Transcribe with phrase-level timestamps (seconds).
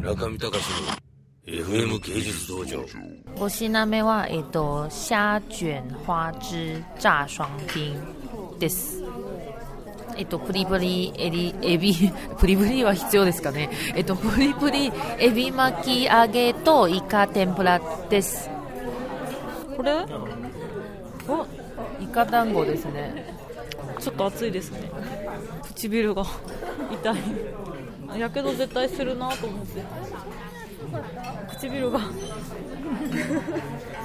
[0.00, 0.50] 村上隆の
[1.46, 2.80] FM 芸術道場
[3.36, 8.00] 5品目は、えっと、虾卷花枝炸双拼
[8.58, 9.02] です。
[10.16, 11.94] えっと、プリプリエビ、エビ、
[12.38, 13.70] プリプリは必要ですかね。
[13.94, 18.50] えっと、プリプリエビ巻き揚げとイカ天ぷらです。
[19.76, 19.92] これ？
[21.28, 21.46] お、
[22.02, 23.38] イカ団子ですね。
[23.98, 24.90] ちょっと熱いですね
[25.74, 26.24] 唇が
[26.90, 27.16] 痛い
[28.18, 29.82] やけど絶対するなと思って
[31.56, 32.00] 唇が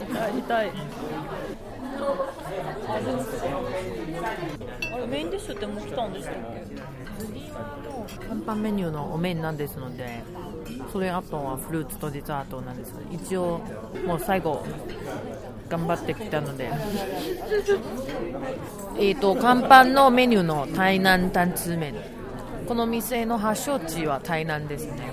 [0.00, 0.72] 痛い痛い
[4.92, 6.98] あれメインディッシュってもう来たんでしたっけ
[8.28, 10.22] 看板メニューのお麺なんですので、
[10.92, 12.94] それあとはフルーツとデザートなんです。
[13.10, 13.60] 一応、
[14.06, 14.64] もう最後、
[15.68, 16.70] 頑張ってきたので。
[18.98, 21.94] えっと、看板のメニューの台南担々麺。
[22.68, 25.12] この店の発祥地は台南ですね。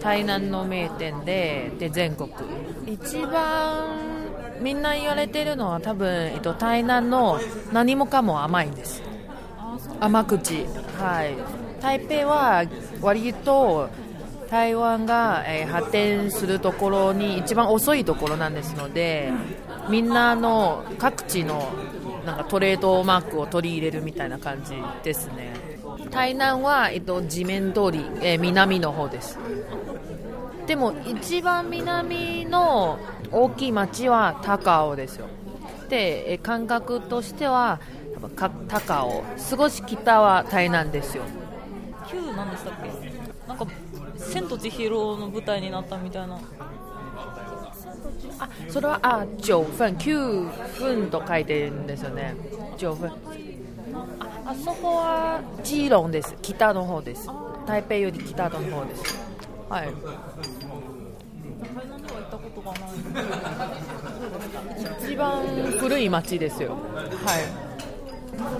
[0.00, 2.30] 台南の名店で、で、全国。
[2.86, 3.96] 一番、
[4.60, 7.40] みんな言われてるのは多分、えっと、台南の
[7.72, 9.02] 何もかも甘いんです。
[10.00, 10.66] 甘口
[10.98, 11.34] はい
[11.80, 12.64] 台北は
[13.00, 13.88] 割と
[14.50, 19.32] 台湾が、えー発展するところに一番遅いところなんですので
[19.88, 21.72] みんなの各地の
[22.24, 25.75] なんかトレードマークを取り入れるみたいな感じですね
[26.10, 29.38] 台南は、えっと、地面通り、えー南の方です。
[30.66, 32.98] でも一番南の
[33.30, 35.26] 大きい町は高尾ですよ。
[35.88, 37.80] でえー感覚としては
[38.12, 41.22] やっぱか高尾少し北は台南ですよ。
[42.08, 42.90] 旧なんでしたっけ？
[43.48, 43.66] なんか
[44.16, 46.38] 千と千尋の舞台になったみたいな。
[48.38, 52.34] あそれはあ九分9分と書いてるんですよね。
[52.76, 53.10] 九分。
[54.18, 56.36] ああそこはジーロンです。
[56.40, 57.28] 北の方です。
[57.66, 59.18] 台北より北の方です。
[59.68, 59.88] はい。
[65.02, 65.42] 一番
[65.78, 66.74] 古い町ですよ。
[66.74, 66.76] は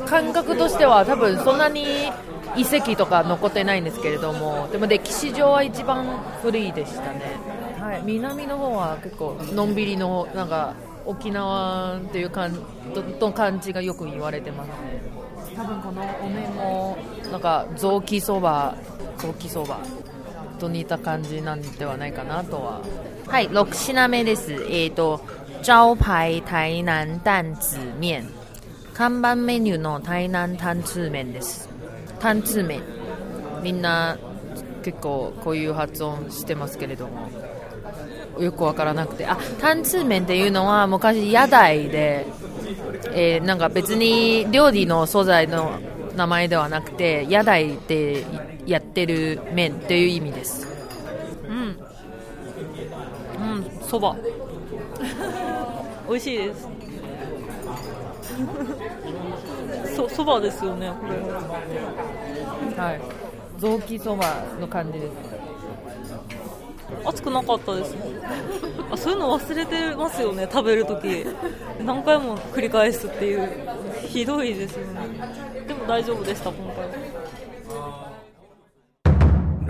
[0.04, 0.08] い。
[0.08, 1.84] 感覚としては多分そんなに
[2.56, 6.06] 遺跡とか残ってないんですけれどもでも歴史上は一番
[6.40, 7.36] 古いでしたね、
[7.78, 10.74] はい、南の方は結構のんびりのなんか
[11.04, 12.58] 沖縄っていう感
[13.20, 15.25] と感じがよく言われてますね。
[15.56, 16.98] 多分このお面も
[17.32, 18.76] なんか雑木そば
[19.16, 19.80] 雑木そば
[20.58, 22.82] と似た感じなんではないかなとは。
[23.26, 24.52] はい6品目です。
[24.70, 25.20] えっ、と
[25.60, 28.28] 招牌台南担々麺。
[28.92, 31.68] 看板メニューの台南担々麺です。
[32.20, 32.82] 担々麺。
[33.62, 34.18] みんな
[34.82, 37.30] 結構こういう発音してますけれども。
[38.38, 39.26] よくわからなくて。
[39.26, 42.26] あ担々麺っていうのは昔屋台で、
[43.18, 45.80] えーなんか別に料理の素材の
[46.14, 48.26] 名前ではなくて屋台で
[48.66, 50.68] やってる麺っていう意味です。
[51.48, 51.78] うん。
[53.40, 54.14] うんそば。
[56.08, 56.68] 美味しいです。
[59.96, 62.82] そそばですよねこれ。
[62.82, 63.00] はい。
[63.58, 65.12] 雑木そばの感じです
[67.04, 67.96] 熱くなかったです。
[68.90, 71.26] あそういうの忘れてますよね食べるとき
[71.84, 73.48] 何回も繰り返すっていう。
[74.06, 75.00] ひどいですよね。
[75.66, 76.86] でも大丈夫でした今回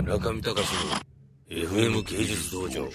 [0.02, 0.62] 村上隆の
[1.48, 2.88] FM 芸術道場。